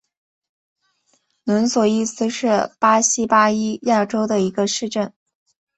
[1.43, 5.13] 伦索伊斯是巴西巴伊亚州的一个市镇。